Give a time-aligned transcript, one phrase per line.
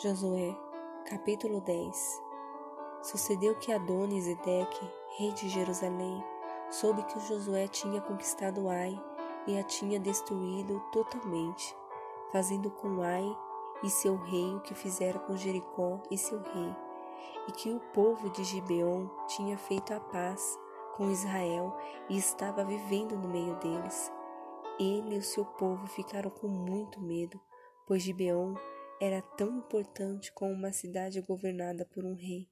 [0.00, 0.56] Josué,
[1.06, 2.22] capítulo 10
[3.02, 6.22] Sucedeu que Adonis Edeque, rei de Jerusalém,
[6.70, 8.96] soube que Josué tinha conquistado Ai
[9.44, 11.76] e a tinha destruído totalmente,
[12.30, 13.26] fazendo com Ai
[13.82, 16.76] e seu rei o que fizera com Jericó e seu rei,
[17.48, 20.56] e que o povo de Gibeon tinha feito a paz
[20.96, 21.76] com Israel
[22.08, 24.12] e estava vivendo no meio deles.
[24.78, 27.40] Ele e o seu povo ficaram com muito medo,
[27.84, 28.54] pois Gibeon
[29.00, 32.48] era tão importante como uma cidade governada por um rei.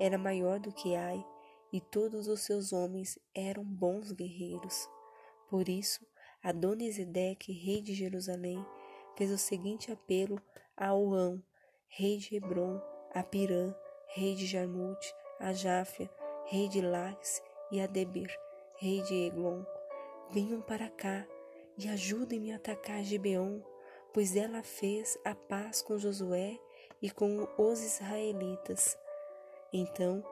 [0.00, 1.24] Era maior do que Ai,
[1.72, 4.88] e todos os seus homens eram bons guerreiros.
[5.48, 6.06] Por isso,
[6.42, 8.64] Adonisedeque, rei de Jerusalém,
[9.16, 10.40] fez o seguinte apelo
[10.76, 11.42] a Oão,
[11.88, 12.80] rei de Hebron,
[13.12, 13.74] a Pirã,
[14.08, 16.08] rei de Jarmute, a Jáfia,
[16.46, 18.30] rei de Lax, e a Debir,
[18.78, 19.62] rei de Eglon.
[20.30, 21.26] Venham para cá
[21.76, 23.60] e ajudem-me a atacar Gibeon
[24.12, 26.58] pois ela fez a paz com Josué
[27.00, 28.98] e com os israelitas.
[29.72, 30.24] Então,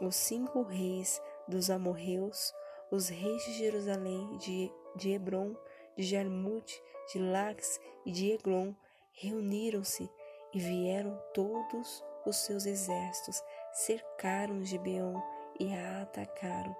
[0.00, 2.54] os cinco reis dos amorreus,
[2.90, 5.56] os reis de Jerusalém, de, de Hebron,
[5.96, 8.72] de Jarmute, de Lax e de Eglon,
[9.12, 10.10] reuniram-se
[10.52, 15.20] e vieram todos os seus exércitos, cercaram Gibeon
[15.58, 16.74] e a atacaram.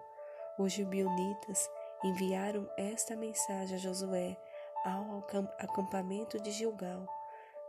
[0.59, 1.69] Os gibeonitas
[2.03, 4.37] enviaram esta mensagem a Josué,
[4.85, 5.25] ao
[5.59, 7.07] acampamento de Gilgal.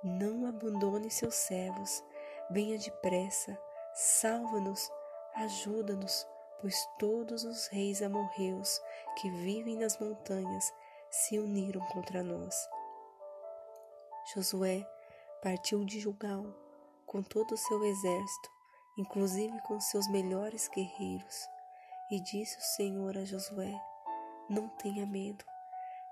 [0.04, 2.04] Não abandone seus servos,
[2.52, 3.58] venha depressa,
[3.94, 4.92] salva-nos,
[5.36, 6.28] ajuda-nos,
[6.60, 8.82] pois todos os reis amorreus
[9.18, 10.74] que vivem nas montanhas
[11.10, 12.68] se uniram contra nós.
[14.34, 14.86] Josué
[15.42, 16.46] partiu de Gilgal
[17.06, 18.50] com todo o seu exército,
[18.98, 21.48] inclusive com seus melhores guerreiros,
[22.12, 23.74] e disse o Senhor a Josué:
[24.50, 25.46] Não tenha medo,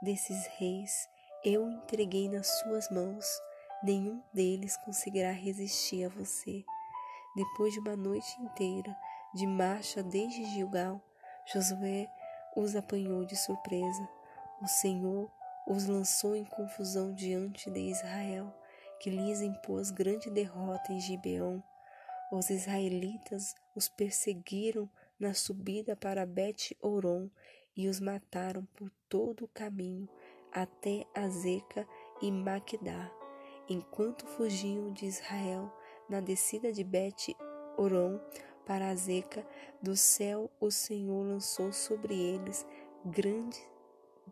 [0.04, 1.10] desses reis
[1.46, 3.26] eu entreguei nas suas mãos,
[3.84, 6.64] nenhum deles conseguirá resistir a você.
[7.36, 8.96] Depois de uma noite inteira
[9.34, 11.02] de marcha desde Gilgal,
[11.52, 12.08] Josué
[12.56, 14.08] os apanhou de surpresa.
[14.62, 15.30] O Senhor
[15.68, 18.54] os lançou em confusão diante de Israel,
[19.00, 21.62] que lhes impôs grande derrota em Gibeon.
[22.32, 24.90] Os israelitas os perseguiram
[25.20, 27.30] na subida para Bet-Oron
[27.76, 30.08] e os mataram por todo o caminho
[30.52, 31.88] até Azeca
[32.22, 33.12] e Maquedá,
[33.68, 35.72] enquanto fugiam de Israel
[36.08, 38.20] na descida de Bet-Oron
[38.66, 39.46] para Azeca,
[39.82, 42.66] do céu o Senhor lançou sobre eles
[43.06, 43.62] grandes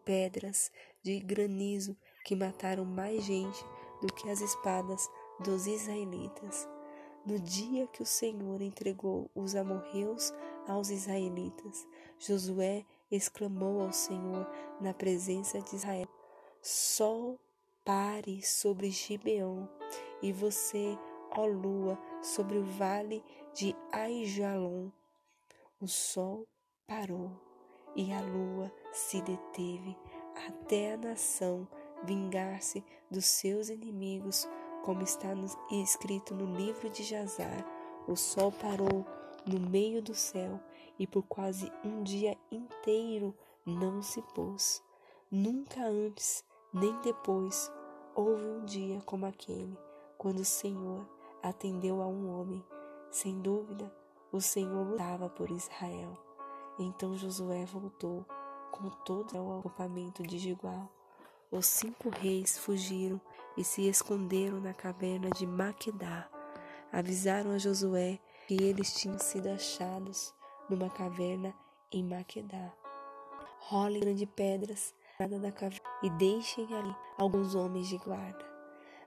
[0.05, 0.71] pedras
[1.03, 3.65] de granizo que mataram mais gente
[4.01, 5.09] do que as espadas
[5.39, 6.67] dos israelitas.
[7.25, 10.33] No dia que o Senhor entregou os amorreus
[10.67, 11.87] aos israelitas,
[12.17, 14.47] Josué exclamou ao Senhor
[14.79, 16.07] na presença de Israel:
[16.61, 17.39] Sol
[17.83, 19.67] pare sobre Gibeon,
[20.21, 20.97] e você,
[21.35, 23.23] ó lua, sobre o vale
[23.53, 24.89] de Aijalon.
[25.79, 26.47] O sol
[26.87, 27.31] parou
[27.95, 29.97] e a lua se deteve
[30.47, 31.67] até a nação
[32.03, 34.47] vingar-se dos seus inimigos,
[34.83, 37.65] como está no, escrito no livro de Jazar.
[38.07, 39.05] O sol parou
[39.45, 40.59] no meio do céu
[41.01, 43.35] e por quase um dia inteiro
[43.65, 44.83] não se pôs.
[45.31, 47.71] Nunca antes nem depois
[48.13, 49.75] houve um dia como aquele,
[50.15, 51.03] quando o Senhor
[51.41, 52.63] atendeu a um homem.
[53.09, 53.91] Sem dúvida,
[54.31, 56.15] o Senhor lutava por Israel.
[56.77, 58.23] Então Josué voltou
[58.71, 60.87] com todo o acampamento de Gilgal.
[61.49, 63.19] Os cinco reis fugiram
[63.57, 66.29] e se esconderam na caverna de Maquedá.
[66.91, 70.39] Avisaram a Josué que eles tinham sido achados
[70.71, 71.53] numa caverna
[71.91, 72.71] em Maquedá.
[73.59, 78.43] Rolem grandes pedras da caverna e deixem ali alguns homens de guarda.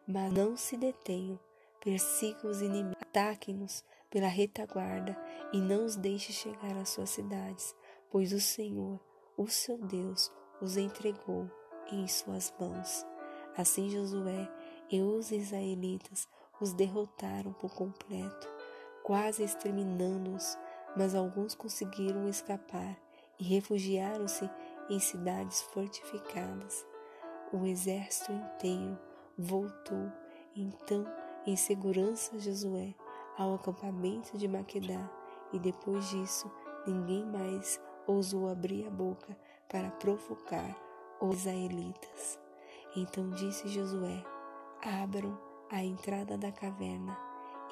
[0.06, 1.40] Mas não se detenham,
[1.80, 5.16] persigam os inimigos, ataquem-nos pela retaguarda
[5.52, 7.74] e não os deixe chegar às suas cidades,
[8.10, 9.00] pois o Senhor,
[9.36, 11.50] o seu Deus, os entregou
[11.90, 13.04] em suas mãos.
[13.56, 14.48] Assim Josué
[14.90, 16.28] e os israelitas
[16.60, 18.48] os derrotaram por completo,
[19.02, 20.56] quase exterminando-os
[20.96, 22.96] mas alguns conseguiram escapar
[23.38, 24.48] e refugiaram-se
[24.88, 26.86] em cidades fortificadas.
[27.52, 28.98] O exército inteiro
[29.36, 30.10] voltou
[30.54, 31.04] então
[31.46, 32.94] em segurança Josué
[33.36, 35.10] ao acampamento de Maquedá
[35.52, 36.50] e depois disso
[36.86, 39.36] ninguém mais ousou abrir a boca
[39.68, 40.76] para provocar
[41.20, 42.38] os israelitas.
[42.96, 44.24] Então disse Josué:
[45.02, 45.38] Abram
[45.70, 47.16] a entrada da caverna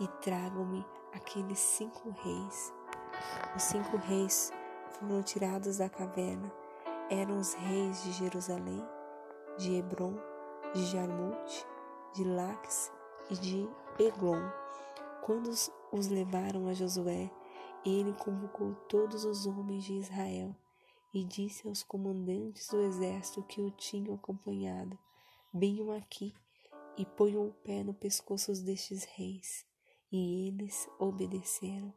[0.01, 2.73] e tragam-me aqueles cinco reis
[3.55, 4.53] os cinco reis
[4.91, 6.53] foram tirados da caverna.
[7.11, 8.83] Eram os reis de Jerusalém,
[9.59, 10.17] de Hebron,
[10.75, 11.67] de Jarmute,
[12.15, 12.91] de Lax
[13.31, 14.49] e de Eglon.
[15.23, 15.51] Quando
[15.93, 17.31] os levaram a Josué,
[17.85, 20.55] ele convocou todos os homens de Israel
[21.13, 24.99] e disse aos comandantes do exército que o tinham acompanhado:
[25.53, 26.35] Venham aqui
[26.97, 29.67] e ponham o pé no pescoço destes reis.
[30.11, 31.93] E eles obedeceram.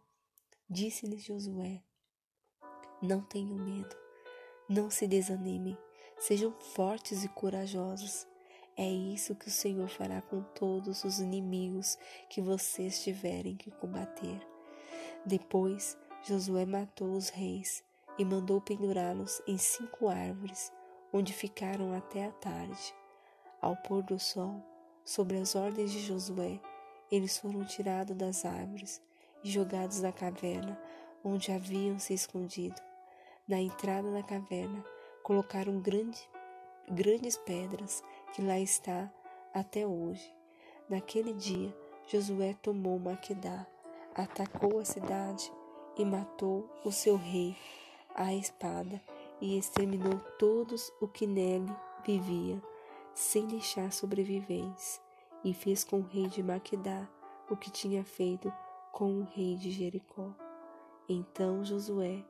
[0.67, 1.83] Disse-lhes Josué:
[2.99, 3.95] Não tenham medo,
[4.67, 5.77] não se desanimem,
[6.17, 8.25] sejam fortes e corajosos.
[8.75, 14.41] É isso que o Senhor fará com todos os inimigos que vocês tiverem que combater.
[15.23, 17.83] Depois, Josué matou os reis
[18.17, 20.73] e mandou pendurá-los em cinco árvores,
[21.13, 22.95] onde ficaram até a tarde.
[23.61, 24.63] Ao pôr do sol,
[25.03, 26.59] sobre as ordens de Josué,
[27.11, 28.99] eles foram tirados das árvores
[29.51, 30.79] jogados na caverna
[31.23, 32.79] onde haviam se escondido.
[33.47, 34.83] Na entrada da caverna,
[35.23, 36.29] colocaram grande,
[36.89, 38.03] grandes pedras
[38.33, 39.11] que lá está
[39.53, 40.31] até hoje.
[40.87, 41.75] Naquele dia,
[42.07, 43.65] Josué tomou Maquedá,
[44.13, 45.51] atacou a cidade
[45.97, 47.57] e matou o seu rei
[48.13, 49.01] à espada
[49.41, 51.71] e exterminou todos o que nele
[52.05, 52.61] vivia,
[53.13, 55.01] sem deixar sobreviventes,
[55.43, 57.07] e fez com o rei de Maquedá
[57.49, 58.53] o que tinha feito
[58.95, 60.33] com o rei de Jericó.
[61.09, 62.23] Então Josué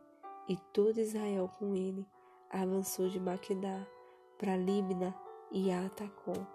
[0.49, 2.03] e todo Israel com ele
[2.49, 3.85] avançou de Maquedá
[4.35, 5.15] para Libna
[5.51, 6.47] e a atacou.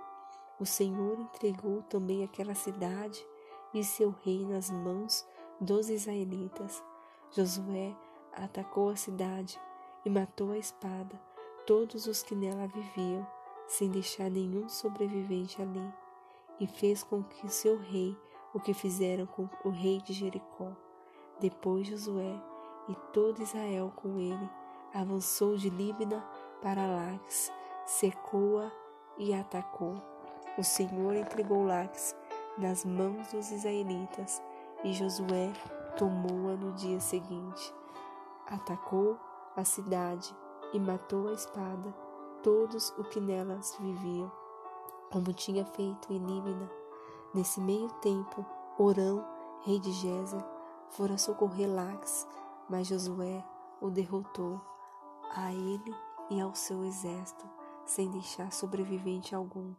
[0.59, 3.25] O Senhor entregou também aquela cidade
[3.73, 5.25] e seu rei nas mãos
[5.61, 6.83] dos israelitas.
[7.31, 7.97] Josué
[8.33, 9.61] atacou a cidade
[10.05, 11.21] e matou a espada
[11.65, 13.25] todos os que nela viviam,
[13.69, 15.95] sem deixar nenhum sobrevivente ali,
[16.59, 18.19] e fez com que seu rei
[18.53, 20.73] o que fizeram com o rei de Jericó.
[21.39, 22.41] Depois Josué
[22.89, 24.51] e todo Israel com ele
[24.93, 26.25] avançou de Líbina
[26.61, 27.53] para Lax,
[27.87, 28.71] secou-a
[29.17, 30.03] e atacou.
[30.59, 32.17] O Senhor entregou Lax
[32.59, 34.43] nas mãos dos israelitas
[34.85, 35.53] e Josué
[35.97, 37.75] tomou-a no dia seguinte.
[38.47, 39.19] Atacou
[39.57, 40.35] a cidade
[40.73, 41.95] e matou a espada
[42.43, 44.31] todos os que nelas viviam,
[45.11, 46.80] como tinha feito em Líbina.
[47.33, 48.45] Nesse meio tempo,
[48.77, 49.25] Orão,
[49.63, 50.45] rei de Gézer,
[50.89, 52.27] fora socorrer Lax,
[52.69, 53.45] mas Josué
[53.81, 54.61] o derrotou,
[55.35, 55.95] a ele
[56.29, 57.49] e ao seu exército
[57.85, 59.75] sem deixar sobrevivente algum.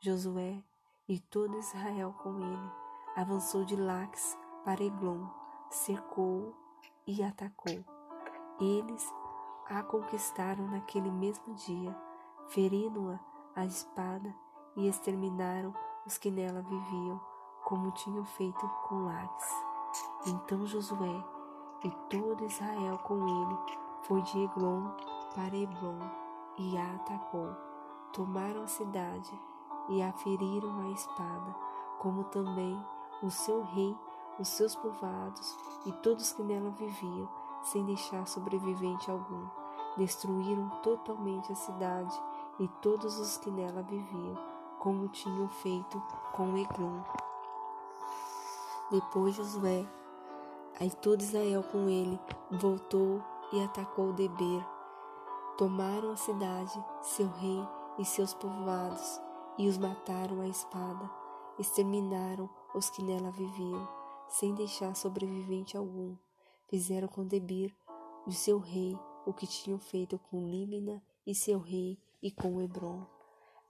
[0.00, 0.62] Josué
[1.08, 2.70] e todo Israel com ele
[3.16, 5.26] avançou de Lax para Eglon,
[5.70, 6.54] cercou
[7.06, 7.84] e atacou.
[8.60, 9.12] Eles
[9.68, 11.96] a conquistaram naquele mesmo dia,
[12.48, 13.18] ferindo-a
[13.54, 14.34] a espada
[14.76, 15.74] e exterminaram
[16.06, 17.20] os que nela viviam,
[17.64, 19.44] como tinham feito com Lax.
[20.26, 21.24] Então Josué
[21.84, 23.58] e todo Israel com ele
[24.04, 24.88] foi de Eglon
[25.34, 25.98] para Hebron
[26.58, 27.50] e a atacou.
[28.12, 29.40] Tomaram a cidade
[29.88, 31.54] e a feriram a espada,
[31.98, 32.80] como também
[33.22, 33.96] o seu rei,
[34.38, 35.56] os seus povoados
[35.86, 37.28] e todos que nela viviam,
[37.62, 39.46] sem deixar sobrevivente algum.
[39.96, 42.22] Destruíram totalmente a cidade
[42.60, 46.02] e todos os que nela viviam, como tinham feito
[46.34, 47.02] com Eglon.
[48.90, 49.86] Depois Josué,
[50.78, 52.20] aí todo Israel com ele,
[52.50, 54.64] voltou e atacou Deber,
[55.56, 57.66] Tomaram a cidade, seu rei
[57.98, 59.18] e seus povoados,
[59.56, 61.10] e os mataram à espada.
[61.58, 63.88] Exterminaram os que nela viviam,
[64.28, 66.14] sem deixar sobrevivente algum.
[66.68, 67.74] Fizeram com Debir,
[68.26, 73.06] o seu rei, o que tinham feito com Límina e seu rei e com Hebron.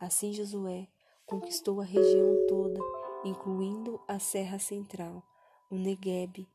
[0.01, 0.89] Assim Josué
[1.27, 2.81] conquistou a região toda,
[3.25, 5.23] incluindo a Serra Central,
[5.69, 6.49] o Negueb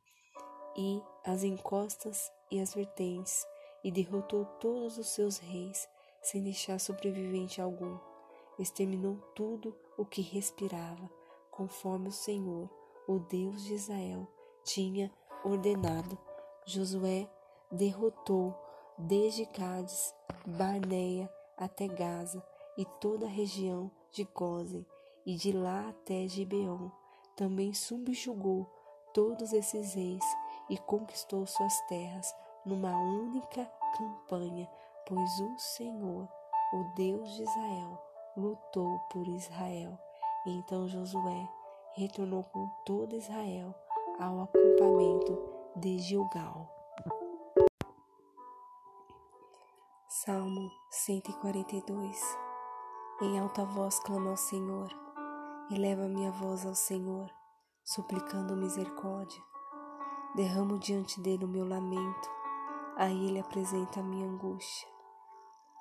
[0.77, 3.45] e as encostas e as vertentes,
[3.83, 5.89] e derrotou todos os seus reis,
[6.21, 7.97] sem deixar sobrevivente algum.
[8.57, 11.09] Exterminou tudo o que respirava,
[11.49, 12.69] conforme o Senhor,
[13.07, 14.25] o Deus de Israel,
[14.63, 15.11] tinha
[15.43, 16.17] ordenado.
[16.65, 17.27] Josué
[17.71, 18.55] derrotou
[18.97, 20.13] desde Cádiz,
[20.45, 22.41] Barneia até Gaza
[22.77, 24.85] e toda a região de Gozen,
[25.25, 26.89] e de lá até Gibeon.
[27.35, 28.69] Também subjugou
[29.13, 30.23] todos esses reis
[30.69, 32.33] e conquistou suas terras
[32.65, 33.65] numa única
[33.97, 34.69] campanha,
[35.07, 36.27] pois o Senhor,
[36.73, 38.01] o Deus de Israel,
[38.37, 39.97] lutou por Israel.
[40.45, 41.49] Então Josué
[41.95, 43.73] retornou com todo Israel
[44.19, 45.37] ao acampamento
[45.75, 46.69] de Gilgal.
[50.07, 52.50] Salmo 142
[53.21, 54.89] Em alta voz clamo ao Senhor,
[55.69, 57.29] eleva minha voz ao Senhor,
[57.83, 59.41] suplicando misericórdia.
[60.35, 62.41] Derramo diante dele o meu lamento
[62.97, 64.87] a Ele apresenta a minha angústia.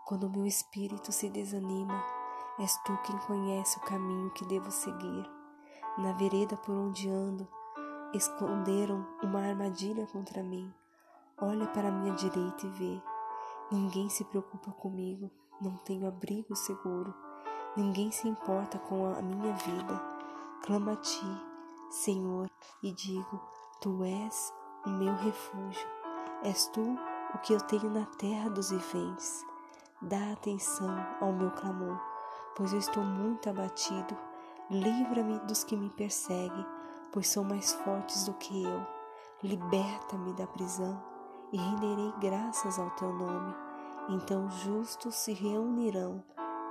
[0.07, 2.03] Quando meu espírito se desanima,
[2.59, 5.31] és tu quem conhece o caminho que devo seguir.
[5.99, 7.49] Na vereda por onde ando,
[8.15, 10.73] esconderam uma armadilha contra mim.
[11.39, 13.03] Olha para a minha direita e vê.
[13.71, 15.31] Ninguém se preocupa comigo,
[15.61, 17.15] não tenho abrigo seguro.
[17.77, 20.03] Ninguém se importa com a minha vida.
[20.65, 21.25] Clamo a ti,
[21.89, 22.51] Senhor,
[22.83, 23.41] e digo:
[23.81, 24.53] Tu és
[24.85, 25.89] o meu refúgio.
[26.43, 26.99] És tu
[27.33, 29.47] o que eu tenho na terra dos viventes.
[30.03, 32.01] Dá atenção ao meu clamor,
[32.57, 34.17] pois eu estou muito abatido.
[34.69, 36.67] Livra-me dos que me perseguem,
[37.13, 38.87] pois são mais fortes do que eu.
[39.45, 41.01] Liberta-me da prisão
[41.53, 43.55] e renderei graças ao teu nome.
[44.09, 46.25] Então justos se reunirão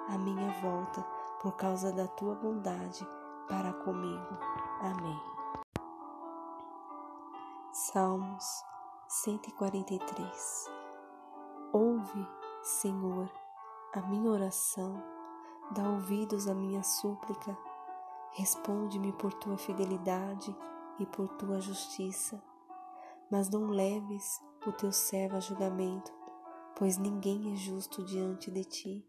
[0.10, 1.02] à minha volta
[1.42, 3.08] por causa da tua bondade
[3.48, 4.38] para comigo.
[4.82, 5.20] Amém.
[7.72, 8.44] Salmos
[9.08, 10.70] 143
[11.72, 12.28] Ouve,
[12.64, 13.32] Senhor,
[13.94, 15.02] a minha oração,
[15.72, 17.56] dá ouvidos à minha súplica,
[18.32, 20.56] responde-me por tua fidelidade
[21.00, 22.44] e por tua justiça.
[23.32, 26.12] Mas não leves o teu servo a julgamento,
[26.76, 29.09] pois ninguém é justo diante de ti.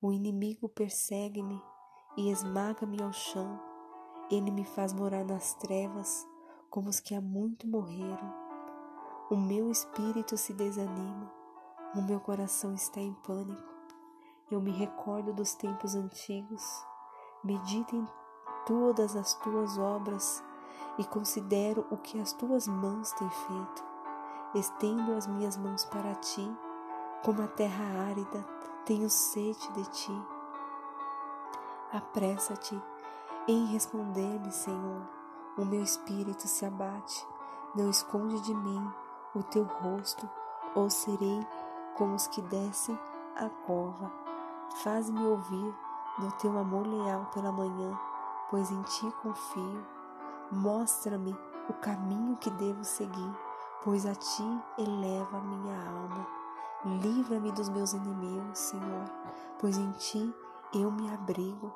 [0.00, 1.60] O inimigo persegue-me
[2.16, 3.60] e esmaga-me ao chão.
[4.30, 6.24] Ele me faz morar nas trevas,
[6.70, 8.32] como os que há muito morreram.
[9.28, 11.32] O meu espírito se desanima,
[11.96, 13.74] o meu coração está em pânico.
[14.48, 16.62] Eu me recordo dos tempos antigos,
[17.42, 18.06] medito em
[18.66, 20.44] todas as tuas obras
[20.96, 23.84] e considero o que as tuas mãos têm feito.
[24.54, 26.48] Estendo as minhas mãos para ti,
[27.24, 28.44] como a terra árida,
[28.84, 30.26] tenho sede de ti.
[31.92, 32.80] Apressa-te
[33.46, 35.02] em responder-me, Senhor.
[35.56, 37.26] O meu espírito se abate.
[37.74, 38.92] Não esconde de mim
[39.34, 40.28] o teu rosto,
[40.74, 41.46] ou serei
[41.96, 42.98] como os que descem
[43.36, 44.12] a cova.
[44.82, 45.74] Faz-me ouvir
[46.18, 47.98] do teu amor leal pela manhã,
[48.50, 49.86] pois em ti confio.
[50.50, 51.36] Mostra-me
[51.68, 53.38] o caminho que devo seguir,
[53.84, 56.37] pois a ti eleva a minha alma.
[56.84, 59.10] Livra-me dos meus inimigos, Senhor,
[59.58, 60.32] pois em ti
[60.72, 61.74] eu me abrigo.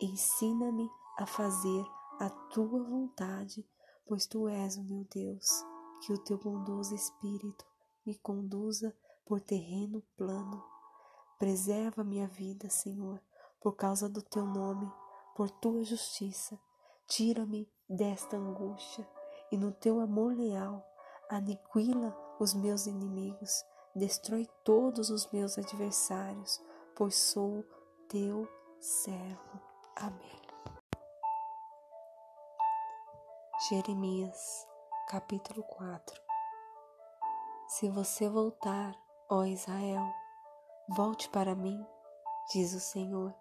[0.00, 1.84] Ensina-me a fazer
[2.18, 3.68] a tua vontade,
[4.06, 5.46] pois tu és o meu Deus.
[6.00, 7.66] Que o teu bondoso Espírito
[8.06, 10.64] me conduza por terreno plano.
[11.38, 13.20] Preserva minha vida, Senhor,
[13.60, 14.90] por causa do teu nome,
[15.36, 16.58] por tua justiça.
[17.06, 19.06] Tira-me desta angústia
[19.52, 20.82] e no teu amor leal
[21.28, 23.62] aniquila os meus inimigos
[23.98, 26.62] destrói todos os meus adversários,
[26.96, 27.64] pois sou
[28.08, 28.48] teu
[28.80, 29.60] servo.
[29.96, 30.40] Amém.
[33.68, 34.66] Jeremias,
[35.08, 36.20] capítulo 4
[37.66, 38.94] Se você voltar,
[39.28, 40.06] ó Israel,
[40.96, 41.84] volte para mim,
[42.52, 43.34] diz o Senhor.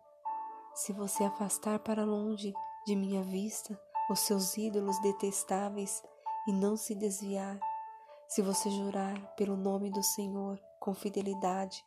[0.73, 2.51] Se você afastar para longe
[2.85, 6.03] de minha vista os seus ídolos detestáveis
[6.47, 7.59] e não se desviar,
[8.27, 11.83] se você jurar pelo nome do Senhor com fidelidade,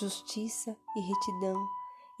[0.00, 1.66] justiça e retidão,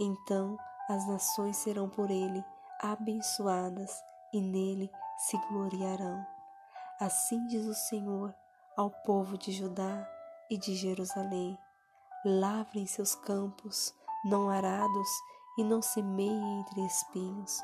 [0.00, 0.56] então
[0.88, 2.44] as nações serão por ele
[2.80, 3.90] abençoadas
[4.32, 6.24] e nele se gloriarão.
[7.00, 8.34] Assim diz o Senhor
[8.76, 10.08] ao povo de Judá
[10.48, 11.58] e de Jerusalém:
[12.24, 13.92] Lavrem seus campos,
[14.24, 15.08] não arados,
[15.58, 17.60] e não semeiem entre espinhos.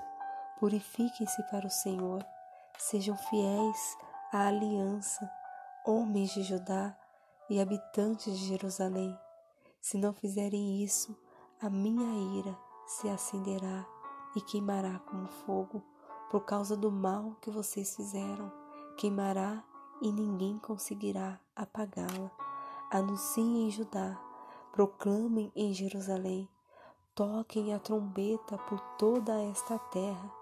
[0.58, 2.24] Purifiquem-se para o Senhor,
[2.78, 3.96] sejam fiéis
[4.32, 5.30] à aliança
[5.86, 6.96] homens de Judá
[7.48, 9.16] e habitantes de Jerusalém.
[9.80, 11.16] Se não fizerem isso,
[11.60, 12.56] a minha ira
[12.86, 13.86] se acenderá
[14.36, 15.82] e queimará como fogo,
[16.30, 18.52] por causa do mal que vocês fizeram.
[18.96, 19.64] Queimará
[20.00, 22.30] e ninguém conseguirá apagá-la.
[22.90, 24.20] Anunciem em Judá,
[24.72, 26.48] proclamem em Jerusalém,
[27.14, 30.32] toquem a trombeta por toda esta terra,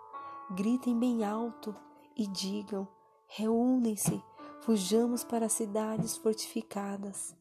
[0.50, 1.74] gritem bem alto
[2.16, 2.88] e digam:
[3.28, 4.22] reúnem-se
[4.60, 7.34] Fujamos para cidades fortificadas.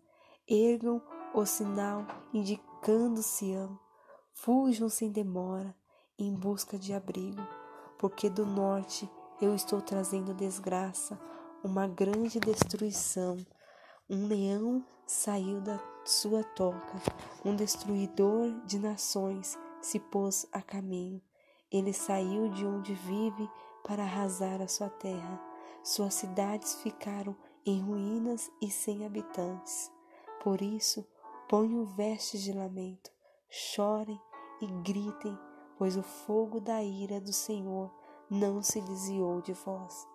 [0.48, 1.02] Ergam
[1.34, 3.78] o sinal indicando Sião.
[4.34, 5.76] Fujam sem demora
[6.18, 7.46] em busca de abrigo,
[7.98, 9.10] porque do norte
[9.42, 11.20] eu estou trazendo desgraça,
[11.64, 13.38] uma grande destruição.
[14.10, 17.02] Um leão saiu da sua toca,
[17.44, 21.22] um destruidor de nações se pôs a caminho.
[21.72, 23.50] Ele saiu de onde vive
[23.84, 25.47] para arrasar a sua terra.
[25.88, 27.34] Suas cidades ficaram
[27.65, 29.89] em ruínas e sem habitantes.
[30.44, 31.08] Por isso,
[31.48, 33.10] ponham vestes de lamento,
[33.50, 34.20] chorem
[34.62, 35.39] e gritem,
[35.77, 37.89] pois o fogo da ira do Senhor
[38.29, 40.06] não se desviou de vós.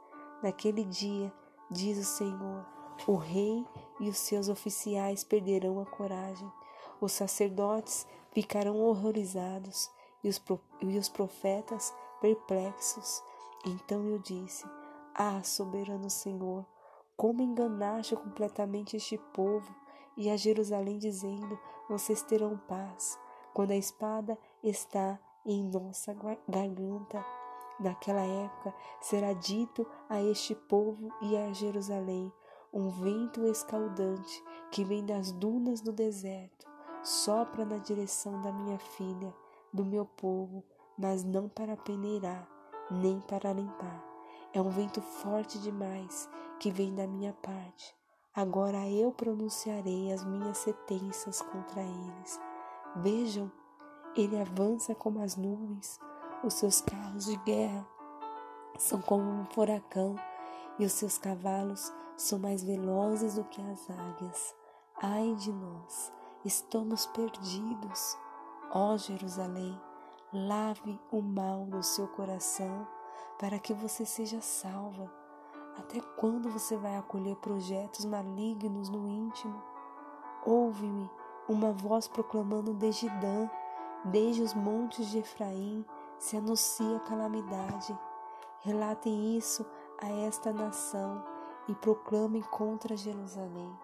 [0.43, 1.33] Naquele dia,
[1.71, 2.67] diz o Senhor,
[3.07, 3.67] o rei
[3.99, 6.53] e os seus oficiais perderão a coragem,
[7.01, 9.91] os sacerdotes ficarão horrorizados
[10.23, 13.23] e os, profetas perplexos
[13.65, 14.67] Então eu disse:
[15.15, 16.67] Ah, soberano Senhor,
[17.17, 19.75] como enganaste completamente este povo
[20.17, 23.19] e a Jerusalém, dizendo: Vocês terão paz,
[23.53, 26.15] quando a espada está em nossa
[26.49, 27.25] garganta.
[27.81, 32.33] Naquela época será dito a este povo e a Jerusalém:
[32.73, 36.71] um vento escaldante que vem das dunas do deserto
[37.03, 39.35] sopra na direção da minha filha,
[39.73, 40.65] do meu povo,
[40.97, 42.49] mas não para peneirar,
[42.91, 44.12] nem para limpar.
[44.55, 46.29] É um vento forte demais
[46.59, 47.95] que vem da minha parte.
[48.35, 52.41] Agora eu pronunciarei as minhas sentenças contra eles.
[52.97, 53.51] Vejam,
[54.15, 55.99] ele avança como as nuvens,
[56.45, 57.87] os seus carros de guerra
[58.79, 60.17] são como um furacão
[60.79, 64.55] e os seus cavalos são mais velozes do que as águias.
[65.03, 66.13] Ai de nós,
[66.45, 68.17] estamos perdidos.
[68.71, 69.79] Ó Jerusalém,
[70.33, 72.87] lave o mal do seu coração
[73.39, 75.11] para que você seja salva.
[75.77, 79.63] Até quando você vai acolher projetos malignos no íntimo?
[80.45, 81.11] Ouve-me
[81.49, 83.49] uma voz proclamando desde Dan,
[84.05, 85.85] desde os montes de Efraim,
[86.19, 87.99] se anuncia calamidade.
[88.61, 89.67] Relatem isso
[90.01, 91.25] a esta nação
[91.69, 93.77] e proclamem contra Jerusalém.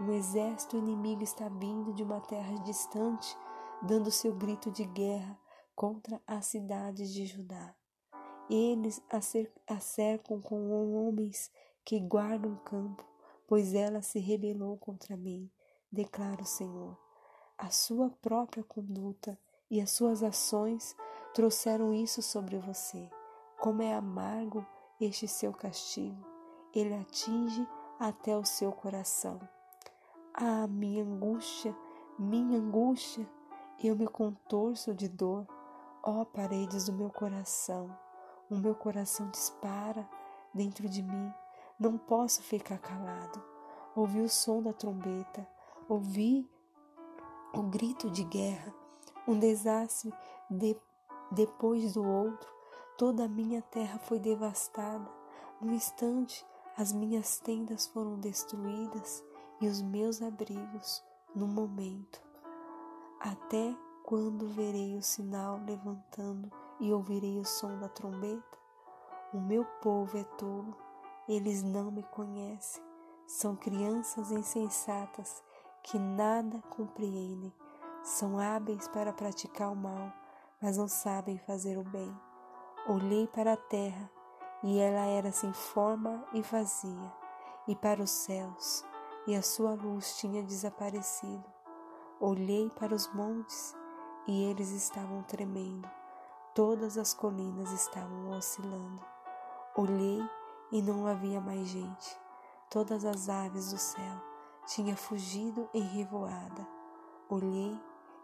[0.00, 3.36] Um exército inimigo está vindo de uma terra distante,
[3.80, 5.38] dando seu grito de guerra
[5.74, 7.74] contra as cidades de Judá.
[8.50, 11.50] Eles a cercam com homens
[11.84, 13.04] que guardam o campo,
[13.46, 15.50] pois ela se rebelou contra mim,
[15.90, 16.98] declara o Senhor.
[17.56, 19.38] A sua própria conduta
[19.70, 20.96] e as suas ações
[21.32, 23.08] trouxeram isso sobre você.
[23.60, 24.66] Como é amargo
[25.00, 26.24] este seu castigo,
[26.74, 27.66] ele atinge
[27.98, 29.40] até o seu coração.
[30.34, 31.76] Ah, minha angústia,
[32.18, 33.28] minha angústia,
[33.82, 35.46] eu me contorço de dor,
[36.02, 37.96] ó paredes do meu coração.
[38.52, 40.06] O meu coração dispara
[40.52, 41.32] dentro de mim,
[41.80, 43.42] não posso ficar calado.
[43.96, 45.48] Ouvi o som da trombeta,
[45.88, 46.46] ouvi
[47.54, 48.74] o grito de guerra,
[49.26, 50.12] um desastre
[50.50, 50.76] de,
[51.30, 52.46] depois do outro.
[52.98, 55.10] Toda a minha terra foi devastada.
[55.58, 56.44] No instante,
[56.76, 59.24] as minhas tendas foram destruídas
[59.62, 61.02] e os meus abrigos
[61.34, 62.20] no momento.
[63.18, 68.58] Até quando verei o sinal levantando e ouvirei o som da trombeta?
[69.32, 70.76] O meu povo é tolo,
[71.26, 72.82] eles não me conhecem.
[73.26, 75.42] São crianças insensatas
[75.82, 77.54] que nada compreendem.
[78.02, 80.12] São hábeis para praticar o mal,
[80.60, 82.14] mas não sabem fazer o bem.
[82.86, 84.10] Olhei para a terra
[84.62, 87.12] e ela era sem forma e vazia,
[87.66, 88.84] e para os céus
[89.26, 91.44] e a sua luz tinha desaparecido.
[92.20, 93.74] Olhei para os montes
[94.26, 95.88] e eles estavam tremendo,
[96.54, 99.00] todas as colinas estavam oscilando.
[99.74, 100.22] Olhei
[100.70, 102.18] e não havia mais gente,
[102.70, 104.32] todas as aves do céu
[104.66, 106.66] tinham fugido em revoada.
[107.28, 107.78] Olhei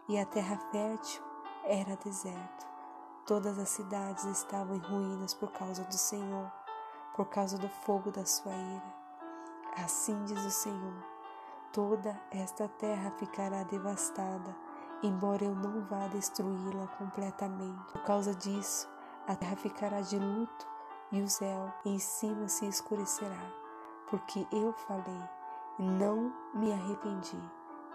[0.07, 1.21] e a terra fértil
[1.63, 2.67] era deserto.
[3.25, 6.51] Todas as cidades estavam em ruínas por causa do Senhor,
[7.15, 8.95] por causa do fogo da sua ira.
[9.83, 11.03] Assim diz o Senhor:
[11.71, 14.55] toda esta terra ficará devastada,
[15.03, 17.91] embora eu não vá destruí-la completamente.
[17.91, 18.89] Por causa disso,
[19.27, 20.67] a terra ficará de luto
[21.11, 23.51] e o céu em cima se escurecerá,
[24.09, 25.23] porque eu falei
[25.79, 27.39] e não me arrependi,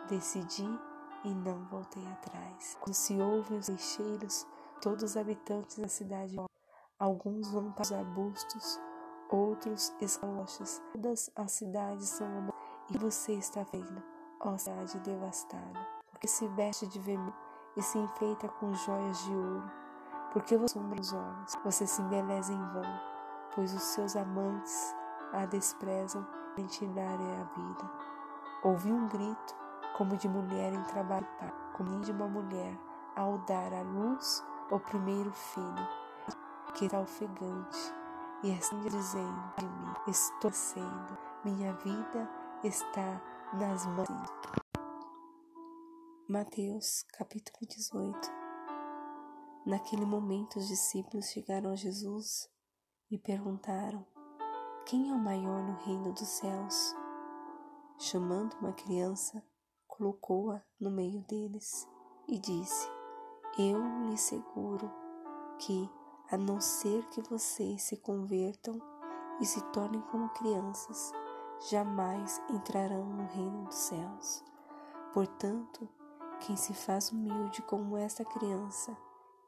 [0.09, 0.69] decidi
[1.25, 2.77] e não voltei atrás.
[2.81, 4.47] Quando se ouvem os lixeiros,
[4.81, 6.37] todos os habitantes da cidade,
[6.99, 8.81] alguns vão para os arbustos,
[9.31, 10.83] outros escalochas.
[10.93, 12.53] Todas as cidades são
[12.91, 14.03] e você está vendo,
[14.41, 17.35] ó cidade devastada, porque se veste de vermelho
[17.77, 19.71] e se enfeita com joias de ouro,
[20.33, 23.01] porque você sombra os olhos, você se embeleza em vão,
[23.55, 24.95] pois os seus amantes
[25.33, 26.25] a desprezam,
[26.57, 27.91] mentirá é a vida.
[28.63, 29.55] Ouvi um grito
[29.97, 31.27] como de mulher em trabalho,
[31.75, 32.79] como de uma mulher
[33.17, 35.89] ao dar à luz o primeiro filho,
[36.75, 37.95] que está ofegante
[38.45, 42.31] e assim dizendo de mim: Estou sendo, minha vida
[42.63, 43.21] está
[43.53, 44.64] nas mãos.
[46.27, 48.19] Mateus capítulo 18
[49.67, 52.49] Naquele momento os discípulos chegaram a Jesus
[53.11, 54.07] e perguntaram:
[54.87, 56.97] Quem é o maior no reino dos céus?
[57.99, 59.45] Chamando uma criança,
[59.87, 61.87] colocou-a no meio deles
[62.27, 62.89] e disse:
[63.59, 64.91] Eu lhe seguro
[65.59, 65.91] que
[66.31, 68.79] a não ser que vocês se convertam
[69.43, 71.13] e se tornem como crianças,
[71.69, 74.43] jamais entrarão no reino dos céus.
[75.13, 75.87] Portanto,
[76.41, 78.97] quem se faz humilde como esta criança,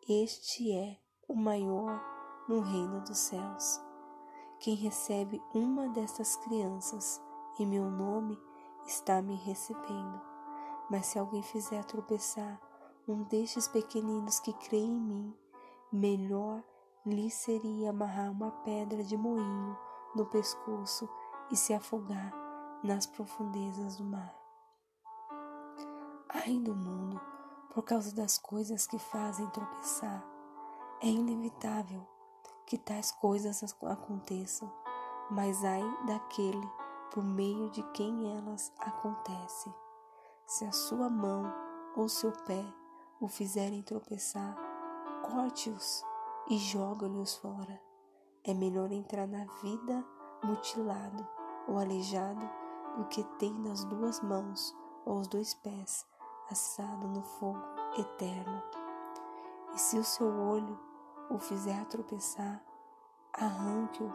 [0.08, 2.02] este é o maior
[2.48, 3.80] no reino dos céus.
[4.60, 7.20] Quem recebe uma destas crianças
[7.58, 8.38] em meu nome
[8.86, 10.20] está me recebendo.
[10.90, 12.60] Mas se alguém fizer tropeçar
[13.08, 15.34] um destes pequeninos que crê em mim,
[15.92, 16.62] melhor
[17.04, 19.76] lhe seria amarrar uma pedra de moinho
[20.14, 21.08] no pescoço
[21.50, 22.32] e se afogar
[22.82, 24.45] nas profundezas do mar.
[26.44, 27.18] Ai do mundo,
[27.72, 30.22] por causa das coisas que fazem tropeçar,
[31.00, 32.06] é inevitável
[32.66, 34.70] que tais coisas aconteçam,
[35.30, 36.68] mas ai daquele
[37.10, 39.74] por meio de quem elas acontecem.
[40.46, 41.50] Se a sua mão
[41.96, 42.64] ou seu pé
[43.18, 44.54] o fizerem tropeçar,
[45.30, 46.04] corte-os
[46.50, 47.80] e joga-lhe-os fora.
[48.44, 50.04] É melhor entrar na vida
[50.44, 51.26] mutilado
[51.66, 52.46] ou aleijado
[52.98, 56.06] do que ter nas duas mãos ou os dois pés
[56.50, 57.62] assado no fogo
[57.98, 58.62] eterno.
[59.74, 60.78] E se o seu olho
[61.30, 62.62] o fizer tropeçar,
[63.32, 64.12] arranque-o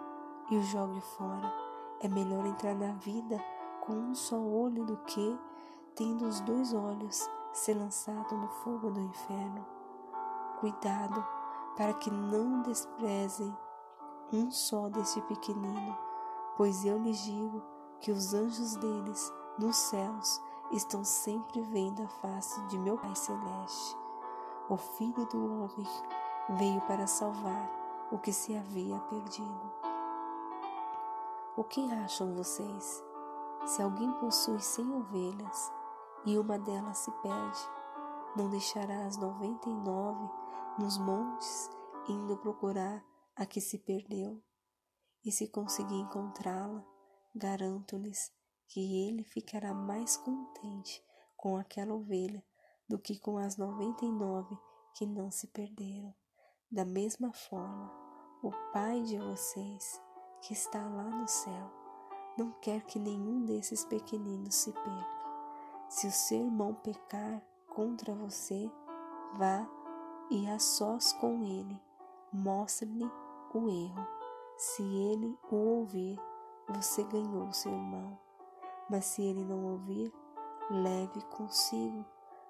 [0.49, 1.53] e o jogue fora.
[1.99, 3.39] É melhor entrar na vida
[3.81, 5.39] com um só olho do que,
[5.95, 9.65] tendo os dois olhos, ser lançado no fogo do inferno.
[10.59, 11.23] Cuidado
[11.75, 13.55] para que não desprezem
[14.31, 15.97] um só deste pequenino,
[16.55, 17.61] pois eu lhes digo
[17.99, 20.41] que os anjos deles nos céus
[20.71, 23.97] estão sempre vendo a face de meu Pai Celeste.
[24.69, 25.87] O Filho do Homem
[26.57, 27.69] veio para salvar
[28.11, 29.73] o que se havia perdido.
[31.57, 33.03] O que acham vocês?
[33.65, 35.71] Se alguém possui cem ovelhas
[36.25, 37.59] e uma delas se perde,
[38.35, 40.29] não deixará as noventa e nove
[40.79, 41.69] nos montes
[42.07, 43.03] indo procurar
[43.35, 44.41] a que se perdeu?
[45.23, 46.83] E se conseguir encontrá-la,
[47.35, 48.31] garanto-lhes
[48.71, 51.03] que ele ficará mais contente
[51.35, 52.41] com aquela ovelha
[52.87, 54.57] do que com as noventa e nove
[54.95, 56.15] que não se perderam.
[56.71, 57.91] Da mesma forma,
[58.41, 60.01] o Pai de vocês,
[60.41, 61.69] que está lá no céu,
[62.37, 65.21] não quer que nenhum desses pequeninos se perca.
[65.89, 67.43] Se o seu irmão pecar
[67.75, 68.71] contra você,
[69.35, 69.69] vá
[70.29, 71.77] e a sós com ele,
[72.31, 73.11] mostre-lhe
[73.53, 74.07] o erro.
[74.57, 76.17] Se ele o ouvir,
[76.69, 78.30] você ganhou seu irmão.
[78.91, 80.11] Mas se ele não ouvir,
[80.69, 82.03] leve consigo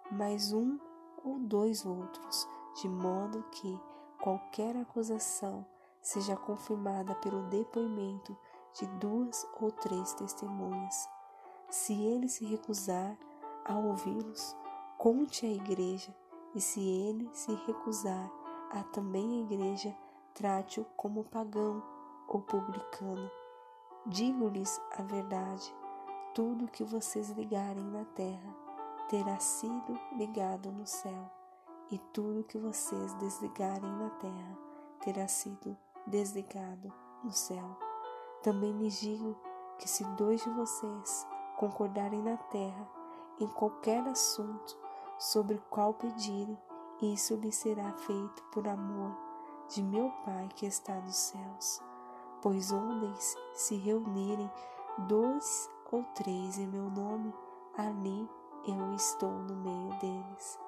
[0.10, 0.80] mais um
[1.24, 2.48] ou dois outros,
[2.82, 3.80] de modo que
[4.20, 5.64] qualquer acusação
[6.02, 8.36] seja confirmada pelo depoimento
[8.74, 11.08] de duas ou três testemunhas.
[11.70, 13.16] Se ele se recusar
[13.64, 14.58] a ouvi-los,
[14.98, 16.12] conte à igreja,
[16.56, 18.32] e se ele se recusar
[18.72, 19.96] a também a igreja,
[20.34, 21.84] trate-o como pagão
[22.28, 23.30] ou publicano.
[24.08, 25.72] Digo-lhes a verdade:
[26.34, 28.56] tudo que vocês ligarem na terra
[29.10, 31.30] terá sido ligado no céu
[31.92, 34.58] e tudo que vocês desligarem na terra
[35.02, 37.78] terá sido desligado no céu.
[38.42, 39.36] Também lhes digo
[39.78, 42.88] que se dois de vocês concordarem na terra
[43.40, 44.78] em qualquer assunto
[45.18, 46.58] sobre qual pedirem,
[47.02, 49.18] isso lhes será feito por amor
[49.68, 51.82] de meu Pai que está nos céus.
[52.42, 53.14] Pois onde
[53.54, 54.50] se reunirem
[55.08, 57.34] dois ou três em meu nome,
[57.78, 58.30] ali
[58.66, 60.60] eu estou no meio deles.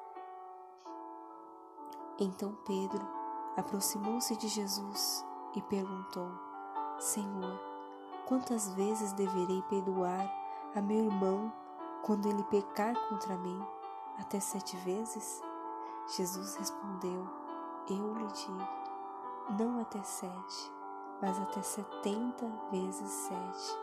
[2.20, 3.06] Então Pedro
[3.56, 6.30] aproximou-se de Jesus e perguntou:
[7.00, 7.60] Senhor,
[8.28, 10.30] quantas vezes deverei perdoar
[10.76, 11.52] a meu irmão
[12.04, 13.62] quando ele pecar contra mim?
[14.20, 15.42] Até sete vezes?
[16.16, 17.28] Jesus respondeu:
[17.90, 18.68] Eu lhe digo,
[19.58, 20.72] não até sete,
[21.22, 23.78] mas até setenta vezes sete.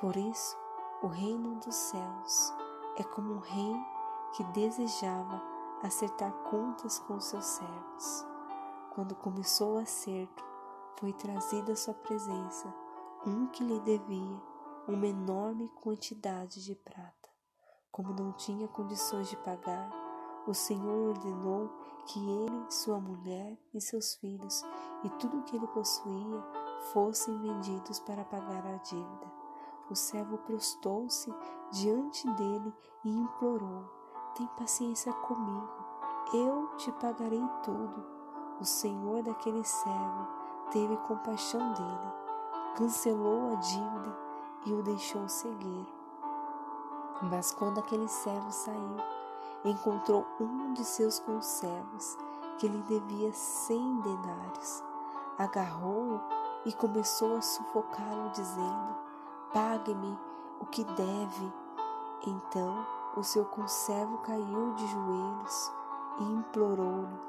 [0.00, 0.56] Por isso,
[1.02, 2.54] o reino dos céus
[2.96, 3.74] é como um rei
[4.36, 5.42] que desejava
[5.82, 8.24] acertar contas com seus servos.
[8.94, 10.44] Quando começou o acerto,
[11.00, 12.72] foi trazido à sua presença
[13.26, 14.40] um que lhe devia
[14.86, 17.28] uma enorme quantidade de prata.
[17.90, 19.90] Como não tinha condições de pagar,
[20.46, 21.68] o Senhor ordenou
[22.06, 24.64] que ele, sua mulher e seus filhos
[25.02, 26.42] e tudo o que ele possuía
[26.92, 29.41] fossem vendidos para pagar a dívida.
[29.90, 31.32] O servo prostou-se
[31.70, 32.72] diante dele
[33.04, 33.84] e implorou:
[34.34, 35.68] Tem paciência comigo,
[36.32, 38.04] eu te pagarei tudo.
[38.60, 40.28] O senhor daquele servo
[40.70, 42.12] teve compaixão dele,
[42.76, 44.18] cancelou a dívida
[44.66, 45.86] e o deixou seguir.
[47.22, 48.96] Mas quando aquele servo saiu,
[49.64, 52.16] encontrou um de seus conservos
[52.58, 54.82] que lhe devia cem denários.
[55.38, 56.20] Agarrou-o
[56.64, 58.96] e começou a sufocá-lo, dizendo:
[59.52, 60.18] Pague-me
[60.60, 61.52] o que deve.
[62.26, 62.86] Então
[63.16, 65.72] o seu conservo caiu de joelhos
[66.20, 67.20] e implorou-lhe: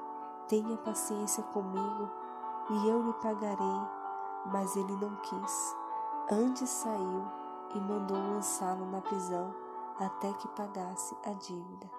[0.48, 2.10] Tenha paciência comigo,
[2.70, 3.82] e eu lhe pagarei.
[4.46, 5.76] Mas ele não quis.
[6.32, 7.28] Antes saiu
[7.76, 9.54] e mandou lançá-lo na prisão
[10.00, 11.90] até que pagasse a dívida.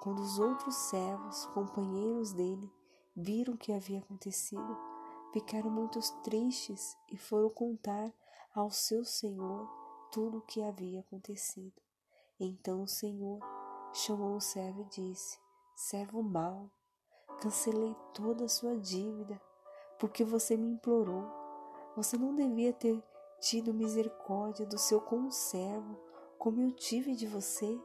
[0.00, 2.72] Quando os outros servos, companheiros dele,
[3.16, 4.78] viram o que havia acontecido,
[5.32, 8.12] ficaram muito tristes e foram contar
[8.58, 9.68] ao seu senhor
[10.10, 11.80] tudo o que havia acontecido.
[12.40, 13.38] Então o senhor
[13.92, 15.38] chamou o servo e disse:
[15.76, 16.68] Servo mau,
[17.40, 19.40] cancelei toda a sua dívida
[19.98, 21.24] porque você me implorou.
[21.96, 23.02] Você não devia ter
[23.40, 25.96] tido misericórdia do seu conservo,
[26.36, 27.80] como eu tive de você.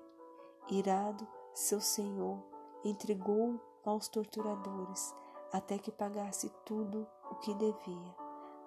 [0.69, 2.41] Irado, seu senhor
[2.83, 5.13] entregou aos torturadores
[5.51, 8.15] até que pagasse tudo o que devia.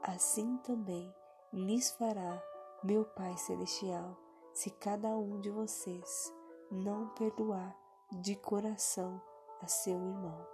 [0.03, 1.13] Assim também
[1.53, 2.43] lhes fará
[2.83, 4.17] meu Pai Celestial,
[4.53, 6.33] se cada um de vocês
[6.71, 7.77] não perdoar
[8.21, 9.21] de coração
[9.61, 10.47] a seu irmão.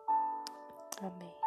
[1.00, 1.41] Amém.